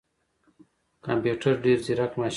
[1.05, 2.29] کمپيوټر ډیر ځیرک ماشین دی